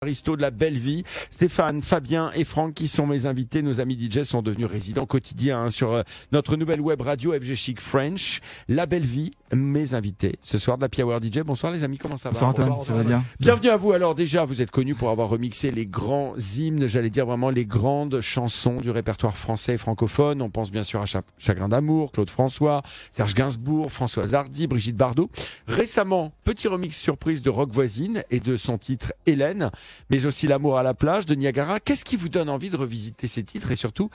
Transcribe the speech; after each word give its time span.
Aristo 0.00 0.36
de 0.36 0.42
la 0.42 0.52
Belle 0.52 0.78
Vie, 0.78 1.02
Stéphane, 1.28 1.82
Fabien 1.82 2.30
et 2.36 2.44
Franck 2.44 2.74
qui 2.74 2.86
sont 2.86 3.04
mes 3.04 3.26
invités. 3.26 3.62
Nos 3.62 3.80
amis 3.80 3.98
DJ 3.98 4.22
sont 4.22 4.42
devenus 4.42 4.68
résidents 4.68 5.06
quotidiens 5.06 5.64
hein, 5.64 5.70
sur 5.70 5.90
euh, 5.90 6.02
notre 6.30 6.54
nouvelle 6.54 6.80
web 6.80 7.00
radio 7.00 7.32
FG 7.32 7.56
Chic 7.56 7.80
French. 7.80 8.38
La 8.68 8.86
Belle 8.86 9.04
Vie, 9.04 9.32
mes 9.52 9.94
invités 9.94 10.38
ce 10.40 10.56
soir 10.56 10.78
de 10.78 10.82
la 10.82 10.88
Power 10.88 11.18
DJ. 11.20 11.40
Bonsoir 11.40 11.72
les 11.72 11.82
amis, 11.82 11.98
comment 11.98 12.16
ça 12.16 12.28
va? 12.28 12.32
Bonsoir 12.34 12.50
Antoine, 12.50 12.82
ça 12.86 12.92
va 12.92 13.02
bien? 13.02 13.24
Bienvenue 13.40 13.70
à 13.70 13.76
vous. 13.76 13.90
Alors 13.90 14.14
déjà, 14.14 14.44
vous 14.44 14.62
êtes 14.62 14.70
connus 14.70 14.94
pour 14.94 15.10
avoir 15.10 15.30
remixé 15.30 15.72
les 15.72 15.84
grands 15.84 16.36
hymnes, 16.56 16.86
j'allais 16.86 17.10
dire 17.10 17.26
vraiment 17.26 17.50
les 17.50 17.66
grandes 17.66 18.20
chansons 18.20 18.76
du 18.76 18.92
répertoire 18.92 19.36
français 19.36 19.74
et 19.74 19.78
francophone. 19.78 20.42
On 20.42 20.50
pense 20.50 20.70
bien 20.70 20.84
sûr 20.84 21.02
à 21.02 21.06
Chagrin 21.38 21.68
d'amour, 21.68 22.12
Claude 22.12 22.30
François, 22.30 22.82
Serge 23.10 23.34
Gainsbourg, 23.34 23.90
François 23.90 24.32
Hardy, 24.32 24.68
Brigitte 24.68 24.96
Bardot. 24.96 25.28
Récemment, 25.66 26.32
petit 26.44 26.68
remix 26.68 26.96
surprise 26.96 27.42
de 27.42 27.50
Rock 27.50 27.72
Voisine 27.72 28.22
et 28.30 28.38
de 28.38 28.56
son 28.56 28.78
titre 28.78 29.12
Hélène 29.26 29.72
mais 30.10 30.26
aussi 30.26 30.46
L'amour 30.46 30.78
à 30.78 30.82
la 30.82 30.94
plage 30.94 31.26
de 31.26 31.34
Niagara. 31.34 31.80
Qu'est-ce 31.80 32.04
qui 32.04 32.16
vous 32.16 32.28
donne 32.28 32.48
envie 32.48 32.70
de 32.70 32.76
revisiter 32.76 33.28
ces 33.28 33.44
titres 33.44 33.70
et 33.70 33.76
surtout, 33.76 34.10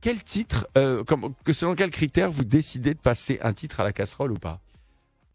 quel 0.00 0.22
titre, 0.22 0.66
euh, 0.76 1.04
que 1.44 1.52
selon 1.52 1.74
quels 1.74 1.90
critères 1.90 2.30
vous 2.30 2.44
décidez 2.44 2.94
de 2.94 2.98
passer 2.98 3.38
un 3.42 3.52
titre 3.52 3.80
à 3.80 3.84
la 3.84 3.92
casserole 3.92 4.32
ou 4.32 4.38
pas? 4.38 4.60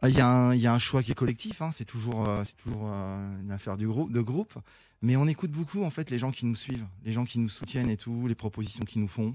Ah, 0.01 0.09
il 0.09 0.15
y, 0.15 0.21
a 0.21 0.73
un, 0.73 0.79
choix 0.79 1.01
qui 1.01 1.11
est 1.11 1.15
collectif, 1.15 1.61
hein. 1.61 1.71
c'est 1.75 1.85
toujours, 1.85 2.29
euh, 2.29 2.43
euh, 2.67 3.41
une 3.41 3.51
affaire 3.51 3.77
de 3.77 4.21
groupe, 4.21 4.53
mais 5.01 5.15
on 5.15 5.27
écoute 5.27 5.49
beaucoup 5.49 5.83
en 5.83 5.89
fait 5.89 6.11
les 6.11 6.19
gens 6.19 6.31
qui 6.31 6.45
nous 6.45 6.55
suivent, 6.55 6.85
les 7.03 7.13
gens 7.13 7.25
qui 7.25 7.39
nous 7.39 7.49
soutiennent 7.49 7.89
et 7.89 7.97
tout, 7.97 8.27
les 8.27 8.35
propositions 8.35 8.85
qu'ils 8.85 9.01
nous 9.01 9.07
font. 9.07 9.33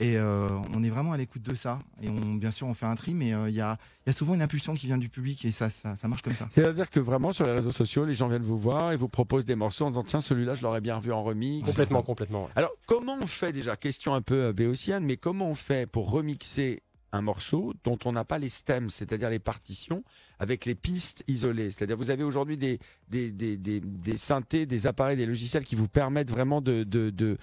Et 0.00 0.16
euh, 0.16 0.48
on 0.74 0.82
est 0.82 0.88
vraiment 0.88 1.12
à 1.12 1.18
l'écoute 1.18 1.42
de 1.42 1.54
ça. 1.54 1.78
Et 2.02 2.08
on, 2.08 2.34
bien 2.34 2.50
sûr, 2.50 2.66
on 2.66 2.72
fait 2.72 2.86
un 2.86 2.96
tri, 2.96 3.12
mais 3.12 3.34
euh, 3.34 3.50
il 3.50 3.54
y, 3.54 3.60
a, 3.60 3.76
y, 4.06 4.10
a, 4.10 4.12
souvent 4.14 4.34
une 4.34 4.40
impulsion 4.40 4.72
qui 4.72 4.86
vient 4.86 4.96
du 4.96 5.10
public 5.10 5.44
et 5.44 5.52
ça, 5.52 5.68
ça, 5.68 5.94
ça 5.94 6.08
marche 6.08 6.22
comme 6.22 6.32
ça. 6.32 6.46
C'est-à-dire 6.50 6.88
que 6.88 7.00
vraiment 7.00 7.32
sur 7.32 7.44
les 7.44 7.52
réseaux 7.52 7.70
sociaux, 7.70 8.06
les 8.06 8.14
gens 8.14 8.26
viennent 8.26 8.42
vous 8.42 8.58
voir 8.58 8.92
et 8.92 8.96
vous 8.96 9.08
proposent 9.08 9.44
des 9.44 9.56
morceaux 9.56 9.84
en 9.84 9.90
disant 9.90 10.02
tiens, 10.02 10.22
celui-là, 10.22 10.54
je 10.54 10.62
l'aurais 10.62 10.80
bien 10.80 10.98
vu 11.00 11.12
en 11.12 11.22
remix. 11.22 11.66
Complètement, 11.66 12.02
complètement. 12.02 12.48
Alors, 12.56 12.72
comment 12.86 13.18
on 13.20 13.26
fait 13.26 13.52
déjà? 13.52 13.76
Question 13.76 14.14
un 14.14 14.22
peu 14.22 14.46
euh, 14.46 14.52
béotienne, 14.54 15.04
mais 15.04 15.18
comment 15.18 15.50
on 15.50 15.54
fait 15.54 15.86
pour 15.86 16.10
remixer 16.10 16.82
un 17.12 17.22
morceau 17.22 17.74
dont 17.84 17.98
on 18.04 18.12
n'a 18.12 18.24
pas 18.24 18.38
les 18.38 18.48
stems, 18.48 18.90
c'est-à-dire 18.90 19.30
les 19.30 19.38
partitions, 19.38 20.04
avec 20.38 20.64
les 20.64 20.74
pistes 20.74 21.24
isolées. 21.28 21.70
C'est-à-dire 21.70 21.96
vous 21.96 22.10
avez 22.10 22.22
aujourd'hui 22.24 22.56
des, 22.56 22.78
des, 23.08 23.32
des, 23.32 23.56
des, 23.56 23.80
des 23.80 24.16
synthés, 24.16 24.66
des 24.66 24.86
appareils, 24.86 25.16
des 25.16 25.26
logiciels 25.26 25.64
qui 25.64 25.74
vous 25.74 25.88
permettent 25.88 26.30
vraiment 26.30 26.60
de, 26.60 26.84
de, 26.84 27.10
de 27.10 27.36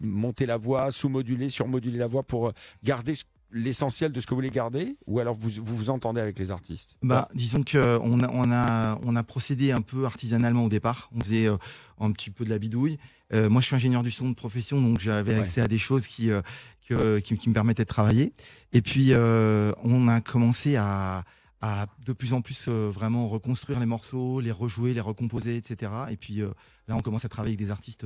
monter 0.00 0.46
la 0.46 0.56
voix, 0.56 0.90
sous-moduler, 0.90 1.50
sur-moduler 1.50 1.98
la 1.98 2.06
voix 2.06 2.22
pour 2.22 2.52
garder 2.84 3.14
l'essentiel 3.50 4.12
de 4.12 4.20
ce 4.20 4.26
que 4.26 4.30
vous 4.30 4.36
voulez 4.36 4.50
garder 4.50 4.96
ou 5.06 5.20
alors 5.20 5.34
vous 5.34 5.48
vous, 5.62 5.74
vous 5.74 5.90
entendez 5.90 6.20
avec 6.20 6.38
les 6.38 6.50
artistes? 6.50 6.96
Bah, 7.02 7.28
Disons 7.34 7.62
qu'on 7.64 8.20
a, 8.20 8.30
on 8.32 8.52
a, 8.52 8.98
on 9.02 9.16
a 9.16 9.22
procédé 9.22 9.72
un 9.72 9.80
peu 9.80 10.04
artisanalement 10.04 10.64
au 10.64 10.68
départ. 10.68 11.08
On 11.16 11.20
faisait 11.20 11.46
euh, 11.48 11.56
un 11.98 12.12
petit 12.12 12.30
peu 12.30 12.44
de 12.44 12.50
la 12.50 12.58
bidouille. 12.58 12.98
Euh, 13.32 13.48
moi, 13.48 13.60
je 13.60 13.66
suis 13.66 13.76
ingénieur 13.76 14.02
du 14.02 14.10
son 14.10 14.28
de 14.28 14.34
profession, 14.34 14.80
donc 14.80 15.00
j'avais 15.00 15.34
ouais. 15.34 15.40
accès 15.40 15.60
à 15.60 15.68
des 15.68 15.78
choses 15.78 16.06
qui, 16.06 16.30
euh, 16.30 16.42
que, 16.88 17.18
qui, 17.18 17.36
qui, 17.36 17.48
me 17.48 17.54
permettaient 17.54 17.84
de 17.84 17.88
travailler. 17.88 18.32
Et 18.72 18.82
puis, 18.82 19.08
euh, 19.12 19.72
on 19.82 20.08
a 20.08 20.20
commencé 20.20 20.76
à, 20.76 21.24
à 21.60 21.86
de 22.04 22.12
plus 22.12 22.32
en 22.32 22.40
plus 22.40 22.66
euh, 22.68 22.90
vraiment 22.92 23.28
reconstruire 23.28 23.80
les 23.80 23.86
morceaux, 23.86 24.40
les 24.40 24.52
rejouer, 24.52 24.94
les 24.94 25.00
recomposer, 25.00 25.56
etc. 25.56 25.92
Et 26.10 26.16
puis 26.16 26.40
euh, 26.40 26.50
là, 26.86 26.96
on 26.96 27.00
commence 27.00 27.24
à 27.24 27.28
travailler 27.28 27.54
avec 27.54 27.66
des 27.66 27.70
artistes. 27.70 28.04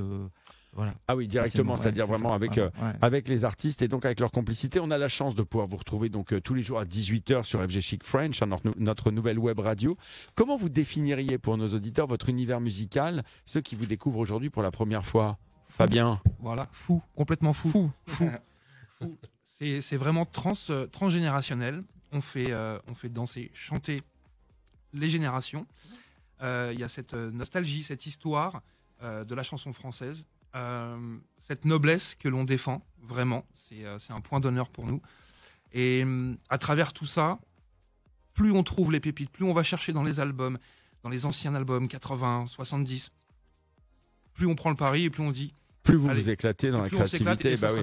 Voilà. 0.75 0.93
Ah 1.07 1.15
oui, 1.15 1.27
directement, 1.27 1.77
c'est-à-dire 1.77 2.05
ouais, 2.05 2.17
vraiment 2.17 2.29
ça, 2.29 2.35
avec, 2.35 2.57
euh, 2.57 2.69
ouais. 2.81 2.91
avec 3.01 3.27
les 3.27 3.45
artistes 3.45 3.81
et 3.83 3.87
donc 3.87 4.05
avec 4.05 4.19
leur 4.19 4.31
complicité. 4.31 4.79
On 4.79 4.89
a 4.89 4.97
la 4.97 5.07
chance 5.07 5.35
de 5.35 5.43
pouvoir 5.43 5.67
vous 5.67 5.77
retrouver 5.77 6.09
donc 6.09 6.33
euh, 6.33 6.41
tous 6.41 6.55
les 6.55 6.63
jours 6.63 6.79
à 6.79 6.85
18h 6.85 7.43
sur 7.43 7.63
FG 7.63 7.79
Chic 7.79 8.03
French, 8.03 8.41
notre, 8.41 8.71
notre, 8.79 9.11
nouvelle 9.11 9.37
web 9.37 9.59
radio. 9.59 9.95
Comment 10.33 10.57
vous 10.57 10.69
définiriez 10.69 11.37
pour 11.37 11.57
nos 11.57 11.67
auditeurs 11.69 12.07
votre 12.07 12.29
univers 12.29 12.59
musical, 12.59 13.23
ceux 13.45 13.61
qui 13.61 13.75
vous 13.75 13.85
découvrent 13.85 14.19
aujourd'hui 14.19 14.49
pour 14.49 14.63
la 14.63 14.71
première 14.71 15.05
fois? 15.05 15.37
Fabien? 15.67 16.19
Voilà, 16.39 16.67
fou, 16.71 17.01
complètement 17.15 17.53
fou. 17.53 17.69
Fou, 17.69 17.91
fou. 18.07 18.29
C'est 19.59 19.97
vraiment 19.97 20.25
trans, 20.25 20.53
euh, 20.69 20.87
transgénérationnel. 20.87 21.83
On 22.11 22.21
fait, 22.21 22.51
euh, 22.51 22.77
on 22.87 22.95
fait 22.95 23.09
danser, 23.09 23.49
chanter 23.53 24.01
les 24.93 25.09
générations. 25.09 25.65
Euh, 26.41 26.71
Il 26.73 26.79
y 26.79 26.83
a 26.83 26.89
cette 26.89 27.13
nostalgie, 27.13 27.83
cette 27.83 28.05
histoire 28.05 28.61
de 29.01 29.35
la 29.35 29.43
chanson 29.43 29.73
française 29.73 30.23
cette 31.39 31.65
noblesse 31.65 32.15
que 32.15 32.29
l'on 32.29 32.43
défend, 32.43 32.85
vraiment, 33.01 33.45
c'est 33.55 34.13
un 34.13 34.21
point 34.21 34.39
d'honneur 34.39 34.69
pour 34.69 34.85
nous. 34.85 35.01
Et 35.73 36.03
euh, 36.05 36.33
à 36.49 36.57
travers 36.57 36.93
tout 36.93 37.05
ça, 37.05 37.39
plus 38.33 38.51
on 38.51 38.63
trouve 38.63 38.91
les 38.91 38.99
pépites, 38.99 39.29
plus 39.29 39.43
on 39.43 39.53
va 39.53 39.63
chercher 39.63 39.91
dans 39.91 40.03
les 40.03 40.19
albums, 40.19 40.57
dans 41.01 41.09
les 41.09 41.25
anciens 41.25 41.55
albums 41.55 41.87
80, 41.87 42.45
70, 42.47 43.11
plus 44.33 44.47
on 44.47 44.55
prend 44.55 44.69
le 44.69 44.75
pari 44.75 45.05
et 45.05 45.09
plus 45.09 45.23
on 45.23 45.31
dit. 45.31 45.53
Plus 45.81 45.95
vous 45.95 46.09
allez, 46.09 46.21
vous 46.21 46.29
éclatez 46.29 46.71
dans 46.71 46.81
la 46.81 46.89
créativité, 46.89 47.57
bah 47.57 47.69
oui. 47.73 47.81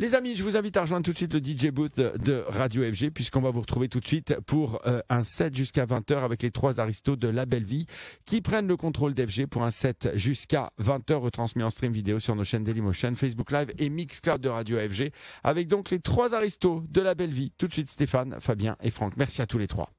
Les 0.00 0.14
amis, 0.14 0.34
je 0.34 0.42
vous 0.42 0.56
invite 0.56 0.78
à 0.78 0.80
rejoindre 0.80 1.04
tout 1.04 1.12
de 1.12 1.16
suite 1.18 1.34
le 1.34 1.40
DJ 1.40 1.66
Booth 1.66 2.00
de 2.00 2.42
Radio 2.48 2.90
FG 2.90 3.10
puisqu'on 3.10 3.42
va 3.42 3.50
vous 3.50 3.60
retrouver 3.60 3.90
tout 3.90 4.00
de 4.00 4.06
suite 4.06 4.34
pour 4.46 4.80
euh, 4.86 5.02
un 5.10 5.22
set 5.22 5.54
jusqu'à 5.54 5.84
20h 5.84 6.24
avec 6.24 6.42
les 6.42 6.50
trois 6.50 6.80
aristos 6.80 7.18
de 7.18 7.28
La 7.28 7.44
Belle 7.44 7.66
Vie 7.66 7.84
qui 8.24 8.40
prennent 8.40 8.66
le 8.66 8.78
contrôle 8.78 9.12
d'FG 9.12 9.44
pour 9.44 9.62
un 9.62 9.68
set 9.68 10.08
jusqu'à 10.14 10.72
20h 10.80 11.16
retransmis 11.16 11.62
en 11.64 11.68
stream 11.68 11.92
vidéo 11.92 12.18
sur 12.18 12.34
nos 12.34 12.44
chaînes 12.44 12.64
Dailymotion, 12.64 13.14
Facebook 13.14 13.52
Live 13.52 13.74
et 13.76 13.90
Mixcloud 13.90 14.40
de 14.40 14.48
Radio 14.48 14.78
FG 14.78 15.10
avec 15.44 15.68
donc 15.68 15.90
les 15.90 16.00
trois 16.00 16.34
aristos 16.34 16.82
de 16.88 17.02
La 17.02 17.14
Belle 17.14 17.34
Vie. 17.34 17.52
Tout 17.58 17.68
de 17.68 17.72
suite 17.74 17.90
Stéphane, 17.90 18.36
Fabien 18.40 18.78
et 18.82 18.88
Franck. 18.88 19.18
Merci 19.18 19.42
à 19.42 19.46
tous 19.46 19.58
les 19.58 19.68
trois. 19.68 19.90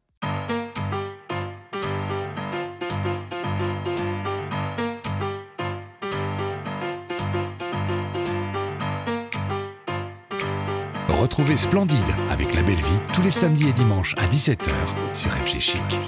Retrouvez 11.22 11.56
Splendide 11.56 12.16
avec 12.32 12.56
la 12.56 12.64
belle 12.64 12.78
vie 12.78 13.00
tous 13.14 13.22
les 13.22 13.30
samedis 13.30 13.70
et 13.70 13.74
dimanches 13.74 14.16
à 14.18 14.26
17h 14.26 14.72
sur 15.14 15.30
FG 15.30 15.60
Chic. 15.60 16.00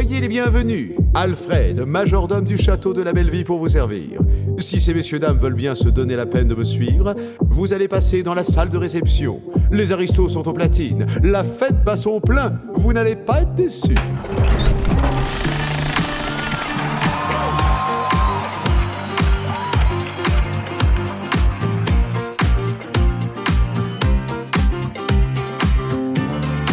Soyez 0.00 0.22
les 0.22 0.28
bienvenus. 0.28 0.92
Alfred, 1.12 1.80
majordome 1.80 2.46
du 2.46 2.56
château 2.56 2.94
de 2.94 3.02
la 3.02 3.12
Belle-Vie 3.12 3.44
pour 3.44 3.58
vous 3.58 3.68
servir. 3.68 4.22
Si 4.56 4.80
ces 4.80 4.94
messieurs 4.94 5.18
dames 5.18 5.36
veulent 5.36 5.52
bien 5.52 5.74
se 5.74 5.90
donner 5.90 6.16
la 6.16 6.24
peine 6.24 6.48
de 6.48 6.54
me 6.54 6.64
suivre, 6.64 7.14
vous 7.42 7.74
allez 7.74 7.86
passer 7.86 8.22
dans 8.22 8.32
la 8.32 8.42
salle 8.42 8.70
de 8.70 8.78
réception. 8.78 9.42
Les 9.70 9.92
aristos 9.92 10.30
sont 10.30 10.48
aux 10.48 10.54
platines. 10.54 11.04
La 11.22 11.44
fête 11.44 11.84
bat 11.84 11.98
son 11.98 12.18
plein. 12.18 12.62
Vous 12.76 12.94
n'allez 12.94 13.14
pas 13.14 13.42
être 13.42 13.54
déçus. 13.54 13.94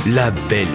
La 0.05 0.31
Belle 0.47 0.67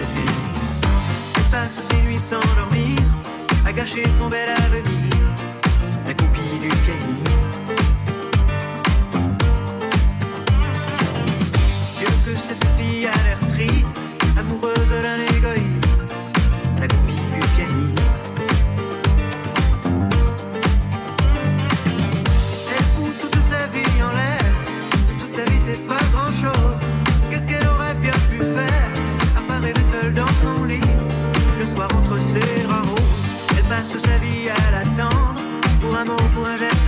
à 3.73 3.75
gâcher 3.75 4.03
son 4.17 4.29
bel 4.29 4.49
avenir, 4.49 5.13
la 6.05 6.13
copie 6.13 6.59
du 6.59 6.67
pianiste. 6.67 7.12
Passe 33.93 34.01
sa 34.01 34.17
vie 34.17 34.49
à 34.49 34.71
l'attendre, 34.71 35.35
pour 35.81 35.95
un 35.95 36.05
mot, 36.05 36.15
pour 36.33 36.47
un 36.47 36.57
geste 36.57 36.82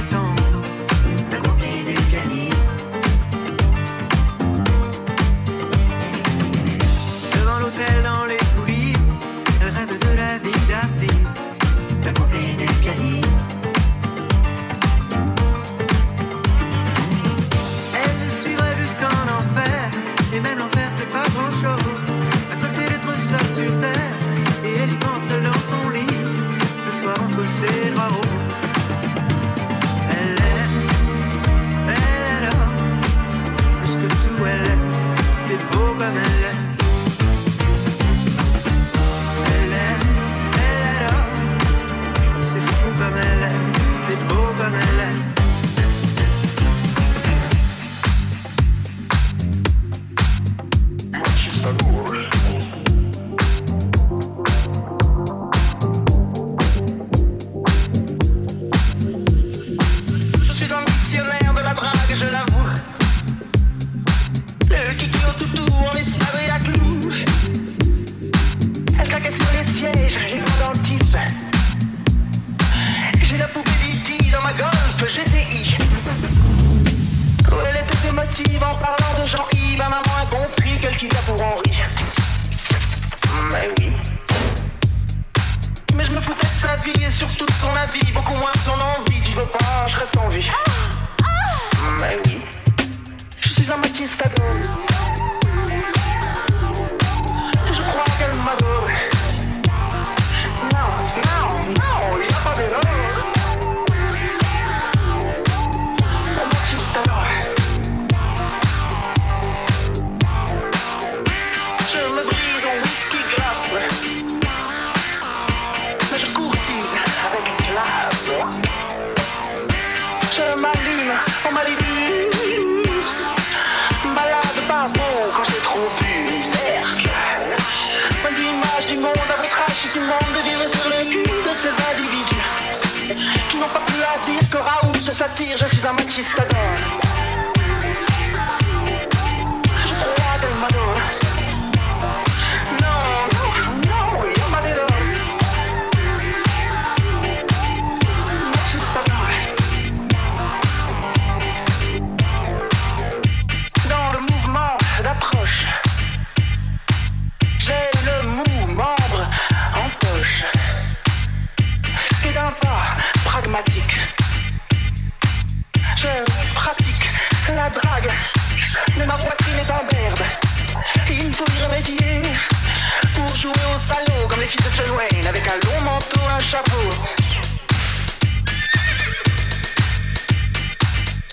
chapeau. 176.46 176.90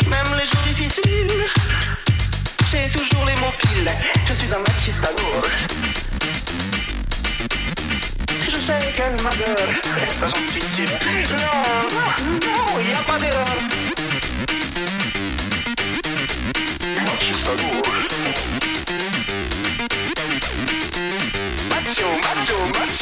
Même 0.08 0.38
les 0.38 0.46
jours 0.46 0.62
difficiles, 0.66 1.44
j'ai 2.70 2.88
toujours 2.90 3.26
les 3.26 3.34
mots 3.34 3.52
piles. 3.60 3.90
Je 4.26 4.32
suis 4.32 4.54
un 4.54 4.58
machistador. 4.58 5.42
Je 8.48 8.56
sais 8.56 8.92
qu'elle 8.96 9.16
m'adore, 9.22 9.72
ça 10.18 10.28
j'en 10.28 10.50
suis 10.50 10.62
sûr. 10.62 10.88
Non, 11.30 11.60
non, 11.94 12.38
non, 12.46 12.80
y 12.80 12.94
a 12.94 13.02
pas 13.06 13.18
d'erreur. 13.18 13.91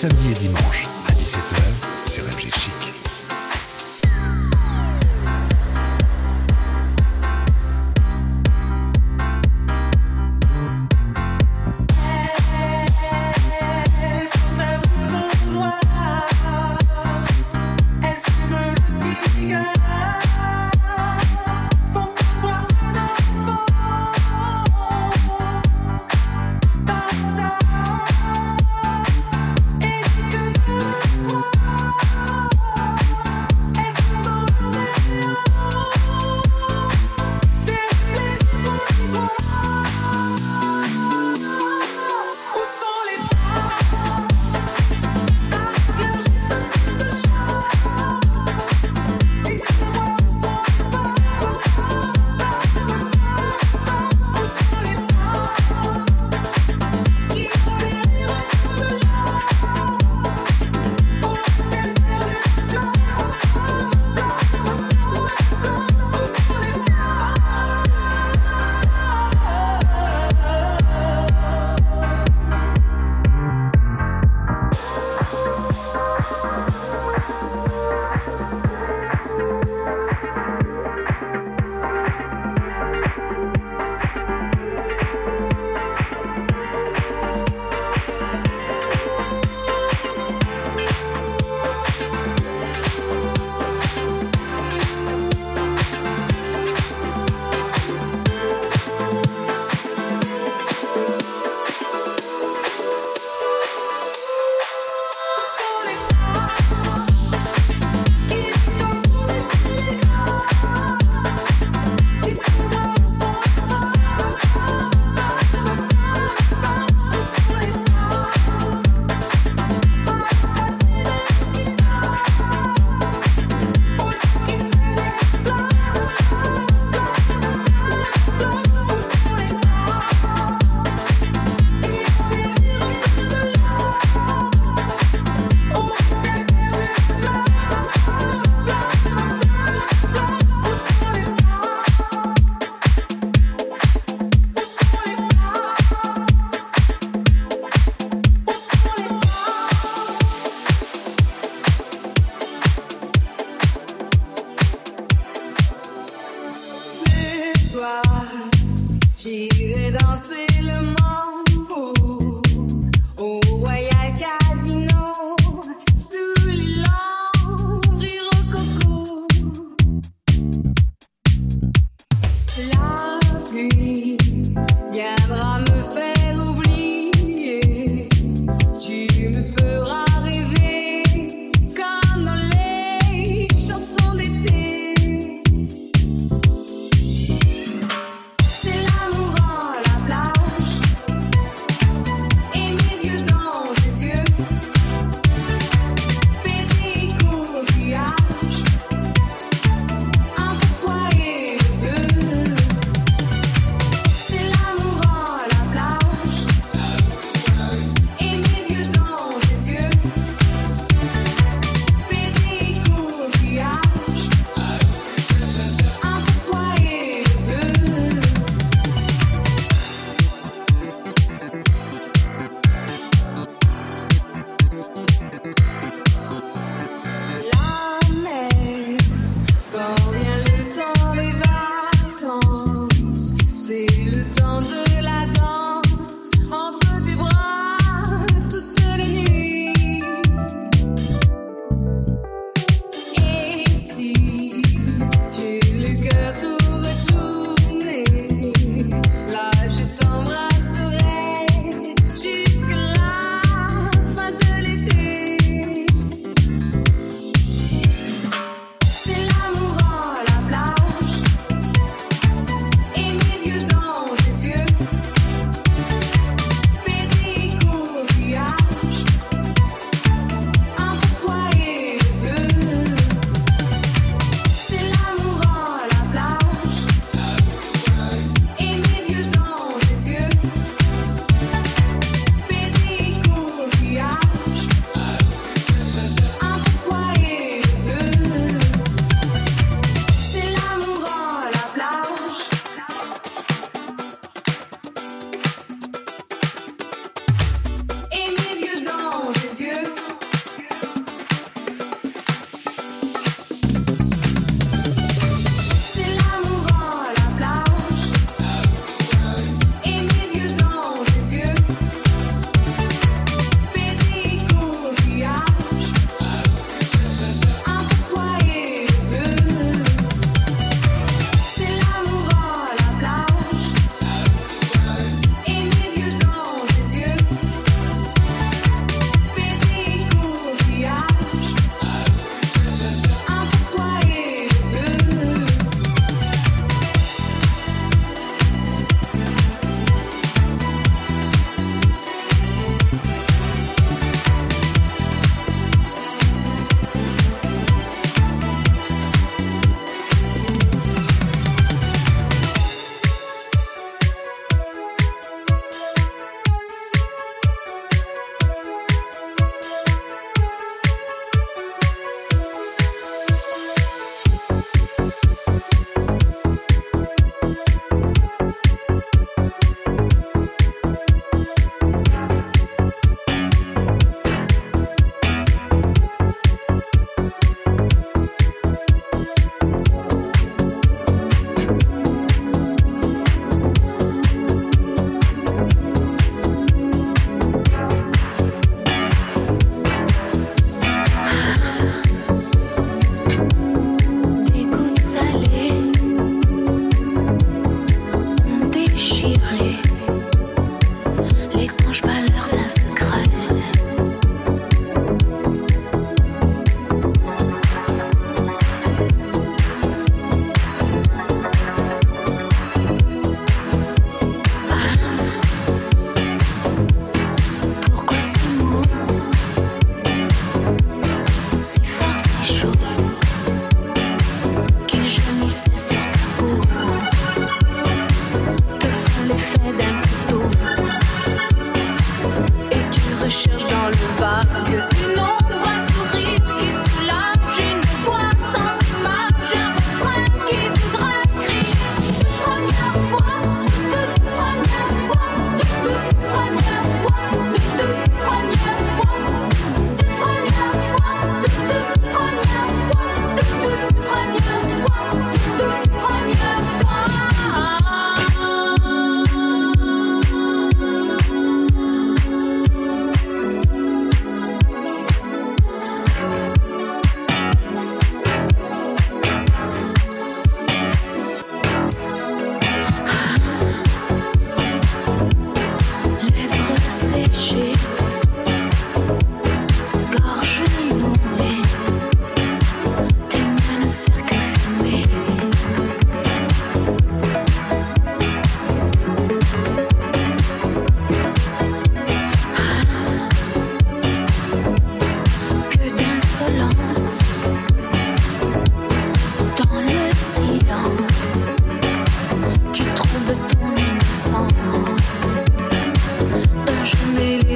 Samedis 0.00 0.30
et 0.30 0.34
dimanches 0.34 0.59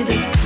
Just. 0.07 0.44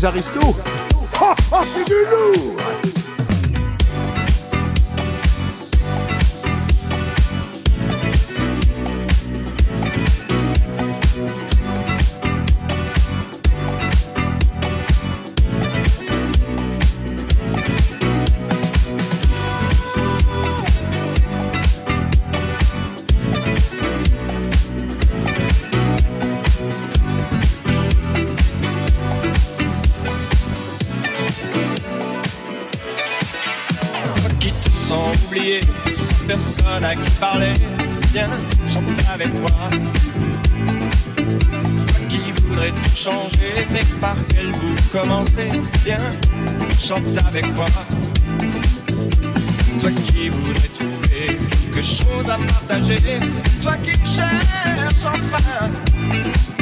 Les 0.00 0.06
aristos 0.06 0.56
à 52.30 52.36
partager, 52.36 53.18
toi 53.60 53.76
qui 53.76 53.90
cherches 54.06 55.04
enfin 55.04 56.59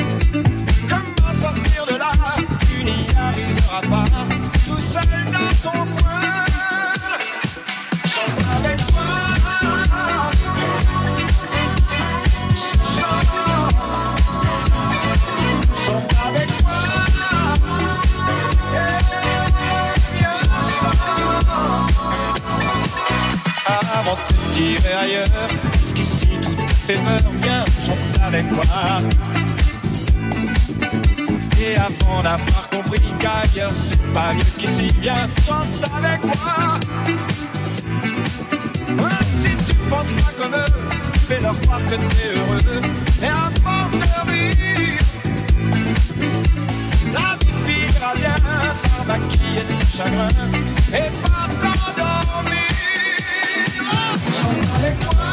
fait 26.88 26.94
peur, 26.94 27.32
viens 27.42 27.64
chante 27.84 28.22
avec 28.24 28.50
moi. 28.50 28.64
Et 31.60 31.76
avant 31.76 32.22
d'avoir 32.22 32.68
compris 32.70 33.02
qu'ailleurs 33.18 33.72
c'est 33.74 34.02
pas 34.14 34.32
mieux 34.32 34.52
qu'ici, 34.58 34.88
viens 35.00 35.28
chante 35.46 35.84
avec 35.98 36.24
moi. 36.24 36.80
Ouais, 39.02 39.22
si 39.42 39.50
tu 39.66 39.74
penses 39.90 40.12
pas 40.22 40.32
comme 40.42 40.54
eux, 40.54 40.72
fais-leur 41.28 41.60
croire 41.60 41.84
que 41.84 41.96
t'es 41.96 42.28
heureux. 42.34 42.80
Et 43.22 43.26
à 43.26 43.50
force 43.62 43.92
de 43.92 44.30
rire, 44.30 44.98
la 47.12 47.36
vie 47.40 47.56
finira 47.66 48.14
bien 48.14 48.36
par 48.46 49.04
maquiller 49.06 49.64
ses 49.68 49.98
chagrins 49.98 50.28
et 50.94 51.10
par 51.20 51.48
t'endormir. 51.60 52.70
Chante 54.40 54.68
avec 54.78 54.98
moi. 55.04 55.27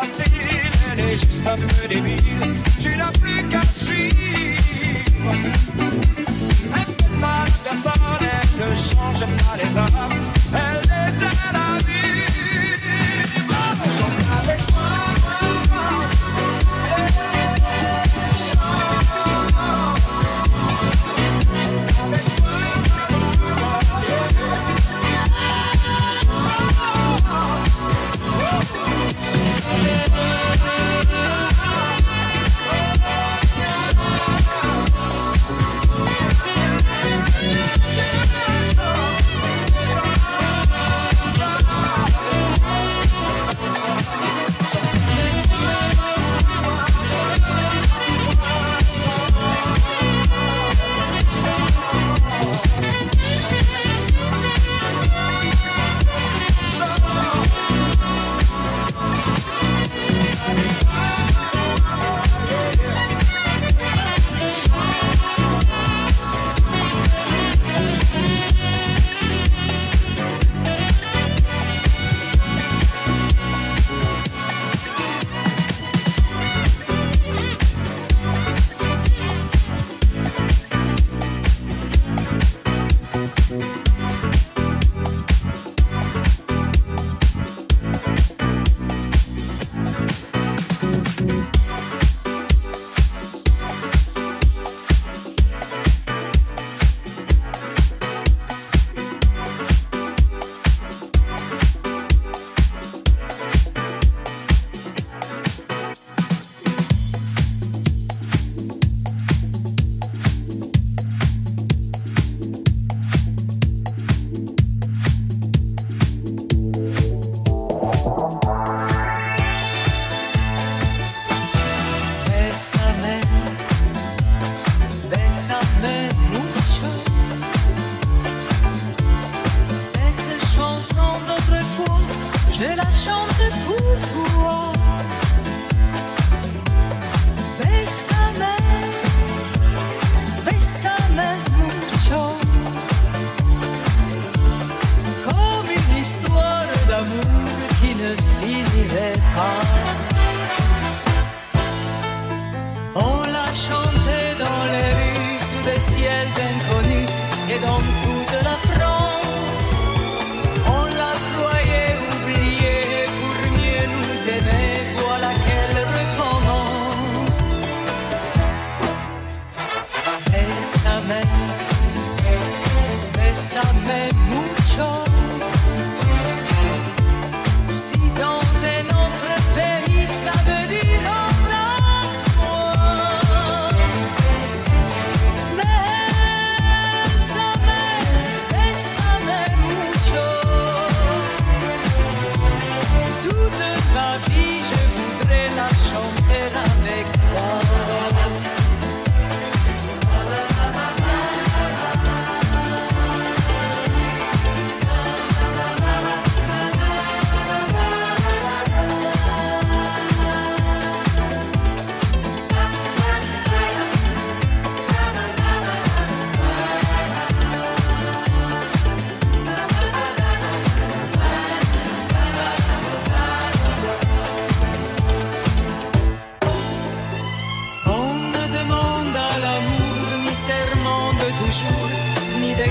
Facile, 0.00 0.70
elle 0.92 1.00
est 1.00 1.16
juste 1.16 1.46
un 1.46 1.56
peu 1.56 1.88
débile, 1.88 2.52
tu 2.80 2.96
n'as 2.96 3.12
plus 3.12 3.48
qu'à 3.48 3.62
suivre. 3.62 5.32
Elle 6.74 6.94
fait 6.94 7.16
mal 7.20 7.46
à 7.46 7.64
personne, 7.64 8.28
elle 8.60 8.70
ne 8.70 8.76
change 8.76 9.20
pas 9.20 9.56
les 9.56 9.76
âmes, 9.76 10.87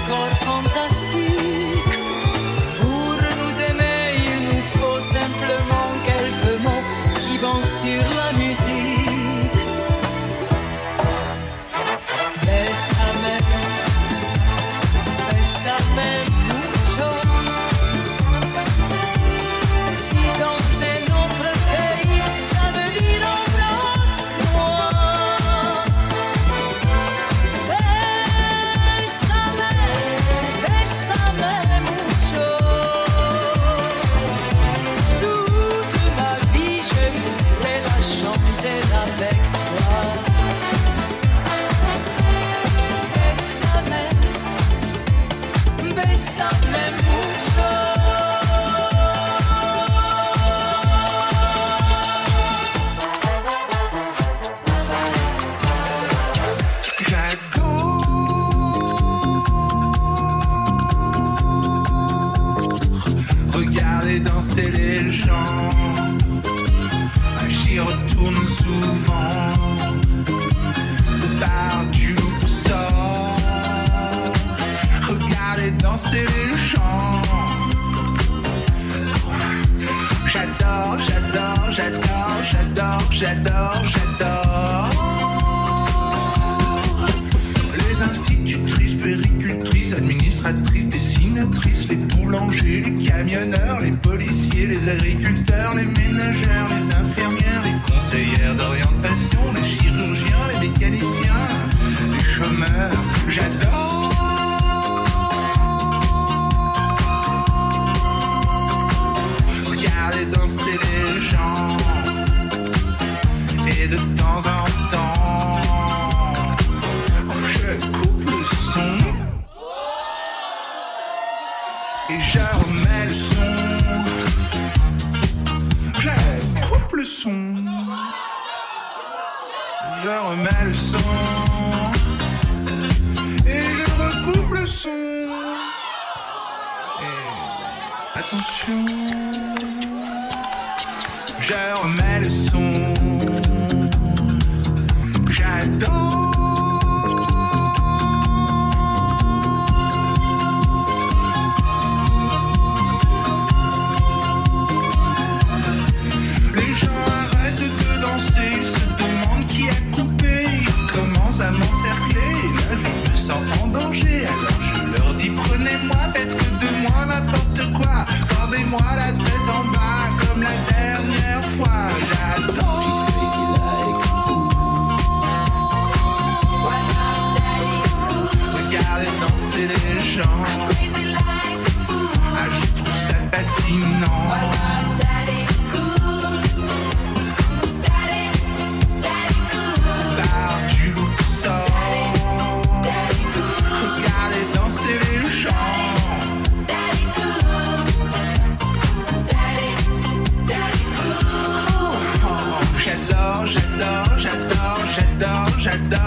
con 0.07 0.36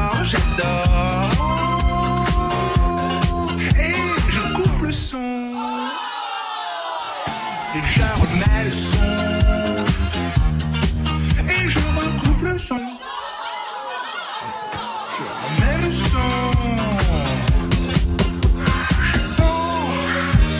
gorge 0.01 0.36
d'or 0.57 1.30
Et 3.78 3.94
je 4.34 4.42
coupe 4.55 4.82
le 4.82 4.92
son. 4.92 5.28
Et 7.76 7.82
je 7.94 8.07
remets 8.22 8.64
le 8.64 8.74
son. 8.90 9.12
Et 11.55 11.62
je 11.74 11.82
recoupe 12.01 12.42
le 12.42 12.59
son. 12.59 12.82
Je 15.16 15.24
remets 15.44 15.78
le 15.84 15.92
son. 16.11 16.30
J'adore 19.09 19.92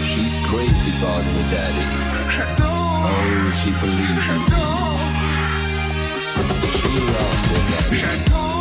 She's 0.09 0.37
crazy 0.49 0.91
about 0.99 1.25
me 1.35 1.43
daddy. 1.53 1.87
J'adore. 2.35 3.03
Oh 3.07 3.51
she 3.59 3.71
believes 3.81 4.23
J'adore. 4.27 5.01
She 6.79 6.93
loves 7.15 7.47
it 7.55 7.63
daddy 7.71 8.01
J'adore. 8.03 8.60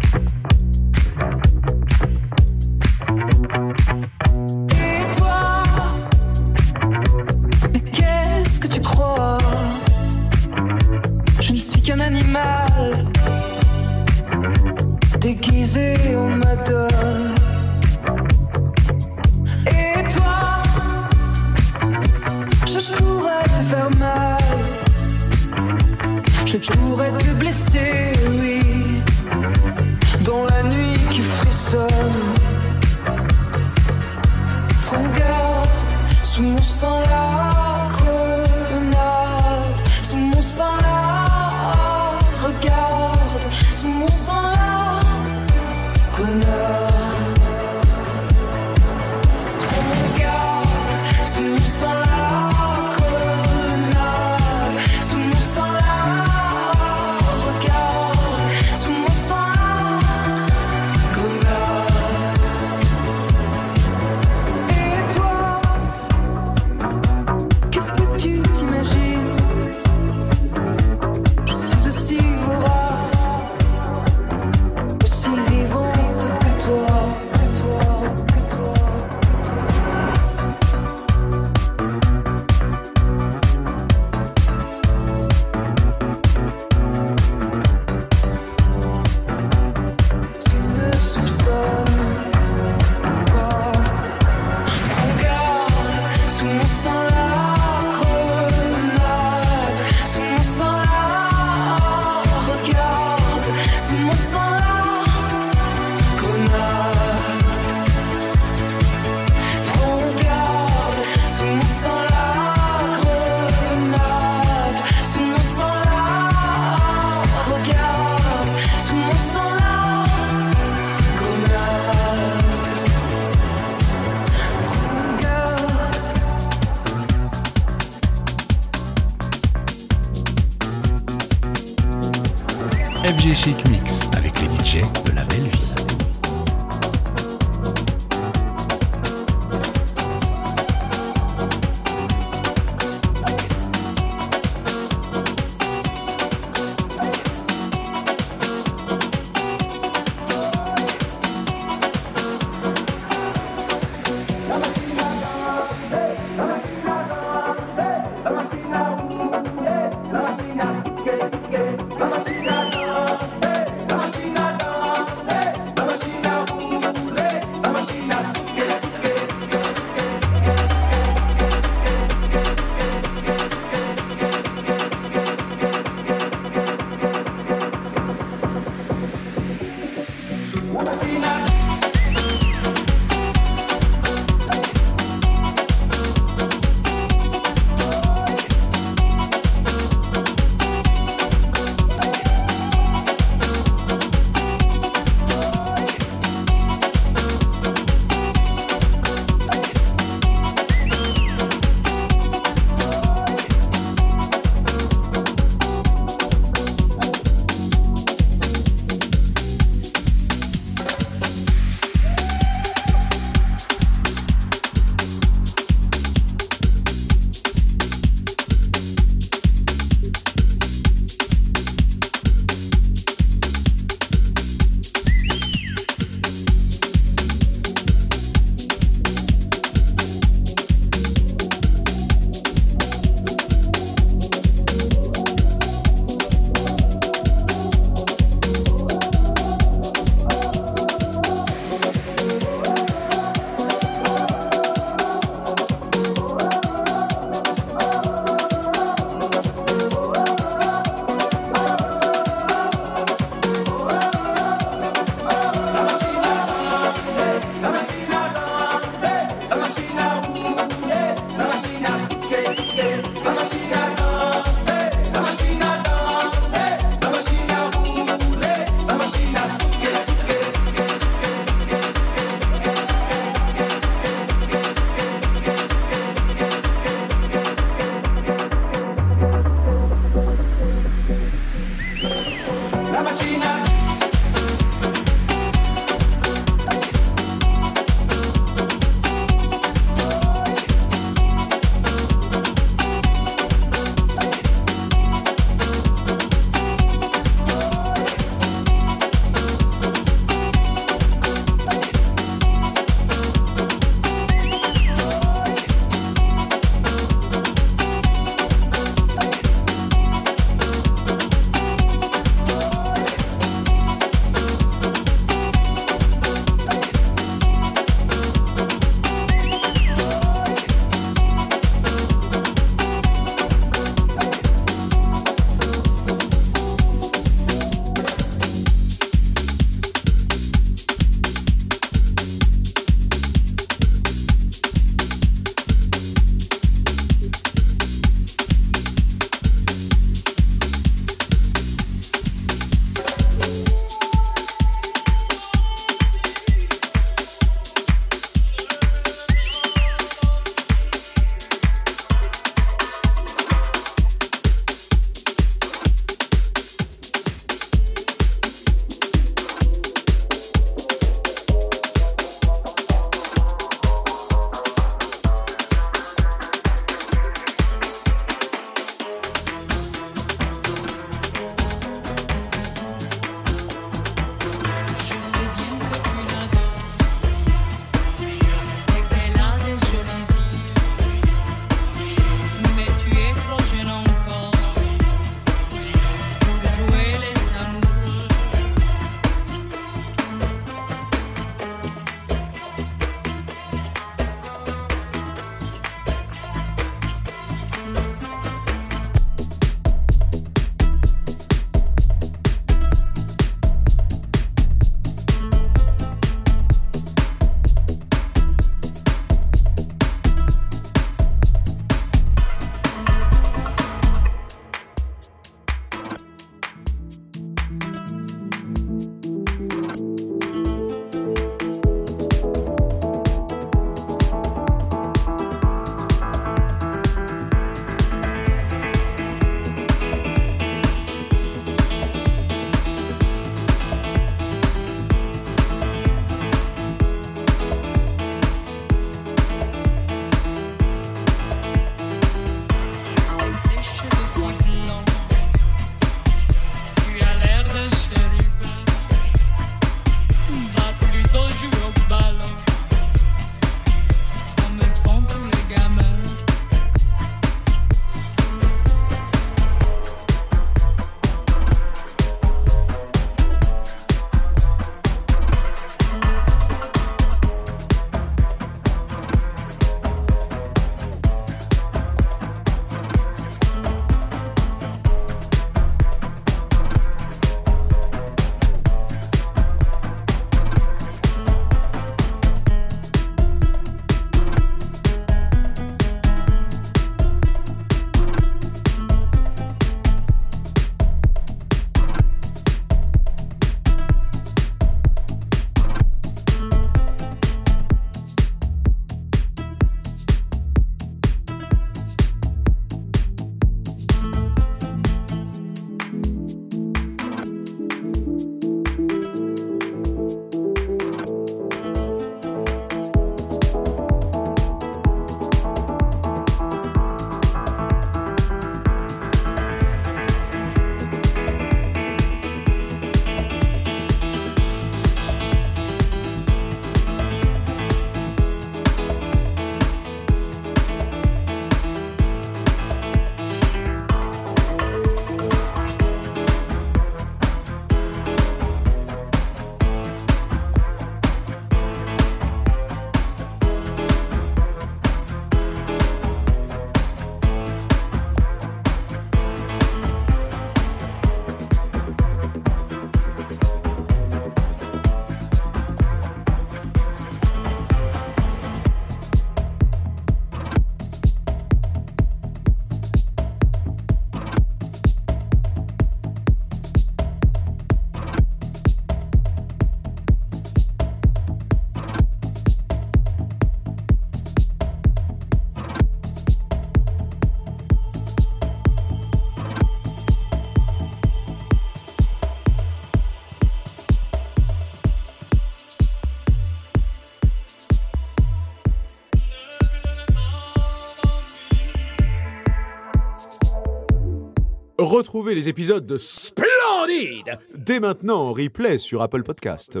Retrouvez 595.22 595.54
les 595.54 595.68
épisodes 595.68 596.04
de 596.04 596.16
Splendide 596.16 597.56
dès 597.76 598.00
maintenant 598.00 598.48
en 598.48 598.52
replay 598.52 598.98
sur 598.98 599.22
Apple 599.22 599.44
Podcast. 599.44 600.00